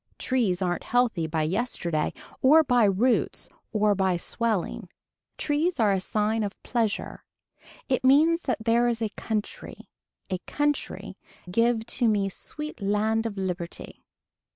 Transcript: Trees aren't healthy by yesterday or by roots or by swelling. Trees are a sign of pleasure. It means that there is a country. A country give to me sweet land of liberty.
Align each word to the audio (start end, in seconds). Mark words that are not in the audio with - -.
Trees 0.17 0.63
aren't 0.63 0.85
healthy 0.85 1.27
by 1.27 1.43
yesterday 1.43 2.11
or 2.41 2.63
by 2.63 2.85
roots 2.85 3.49
or 3.71 3.93
by 3.93 4.17
swelling. 4.17 4.89
Trees 5.37 5.79
are 5.79 5.91
a 5.93 5.99
sign 5.99 6.41
of 6.41 6.53
pleasure. 6.63 7.23
It 7.87 8.03
means 8.03 8.41
that 8.49 8.65
there 8.65 8.87
is 8.87 9.03
a 9.03 9.09
country. 9.09 9.89
A 10.31 10.39
country 10.47 11.19
give 11.51 11.85
to 11.85 12.07
me 12.07 12.29
sweet 12.29 12.81
land 12.81 13.27
of 13.27 13.37
liberty. 13.37 14.01